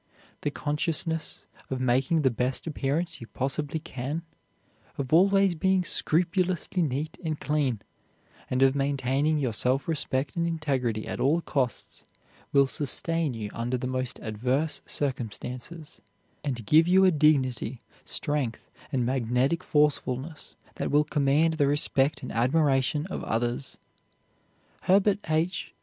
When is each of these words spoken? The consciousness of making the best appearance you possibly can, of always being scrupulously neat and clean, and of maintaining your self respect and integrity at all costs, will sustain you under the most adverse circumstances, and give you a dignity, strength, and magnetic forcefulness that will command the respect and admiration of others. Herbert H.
The 0.41 0.49
consciousness 0.49 1.45
of 1.69 1.79
making 1.79 2.23
the 2.23 2.31
best 2.31 2.65
appearance 2.65 3.21
you 3.21 3.27
possibly 3.27 3.79
can, 3.79 4.23
of 4.97 5.13
always 5.13 5.53
being 5.53 5.83
scrupulously 5.83 6.81
neat 6.81 7.19
and 7.23 7.39
clean, 7.39 7.77
and 8.49 8.63
of 8.63 8.73
maintaining 8.73 9.37
your 9.37 9.53
self 9.53 9.87
respect 9.87 10.35
and 10.35 10.47
integrity 10.47 11.05
at 11.05 11.19
all 11.19 11.41
costs, 11.41 12.03
will 12.51 12.65
sustain 12.65 13.35
you 13.35 13.51
under 13.53 13.77
the 13.77 13.85
most 13.85 14.19
adverse 14.21 14.81
circumstances, 14.87 16.01
and 16.43 16.65
give 16.65 16.87
you 16.87 17.05
a 17.05 17.11
dignity, 17.11 17.79
strength, 18.03 18.67
and 18.91 19.05
magnetic 19.05 19.63
forcefulness 19.63 20.55
that 20.77 20.89
will 20.89 21.03
command 21.03 21.53
the 21.53 21.67
respect 21.67 22.23
and 22.23 22.31
admiration 22.31 23.05
of 23.05 23.23
others. 23.23 23.77
Herbert 24.81 25.19
H. 25.29 25.75